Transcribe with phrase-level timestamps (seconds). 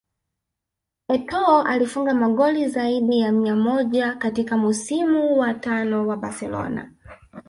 [1.15, 6.91] Etoo alifunga magoli zaidi ya mia moja katika msimu wa tano na Barcelona